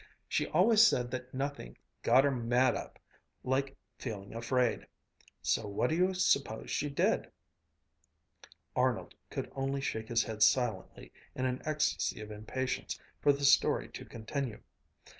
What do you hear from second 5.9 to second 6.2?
do you